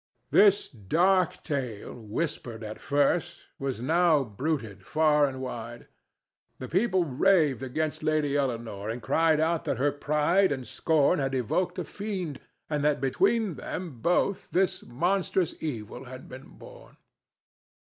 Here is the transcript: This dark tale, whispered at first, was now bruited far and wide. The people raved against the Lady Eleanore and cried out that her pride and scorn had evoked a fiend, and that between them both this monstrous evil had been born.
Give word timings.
This 0.31 0.67
dark 0.67 1.43
tale, 1.43 1.93
whispered 1.93 2.63
at 2.63 2.79
first, 2.79 3.45
was 3.59 3.79
now 3.81 4.23
bruited 4.23 4.83
far 4.83 5.27
and 5.27 5.39
wide. 5.39 5.85
The 6.57 6.67
people 6.67 7.03
raved 7.05 7.61
against 7.61 7.99
the 7.99 8.07
Lady 8.07 8.35
Eleanore 8.35 8.89
and 8.89 8.99
cried 8.99 9.39
out 9.39 9.63
that 9.65 9.77
her 9.77 9.91
pride 9.91 10.51
and 10.51 10.65
scorn 10.67 11.19
had 11.19 11.35
evoked 11.35 11.77
a 11.77 11.83
fiend, 11.83 12.39
and 12.67 12.83
that 12.83 12.99
between 12.99 13.53
them 13.53 13.99
both 14.01 14.49
this 14.49 14.81
monstrous 14.83 15.53
evil 15.61 16.05
had 16.05 16.27
been 16.27 16.47
born. 16.57 16.97